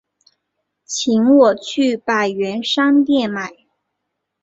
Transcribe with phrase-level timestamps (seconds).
[0.83, 3.53] 请我去百元商店买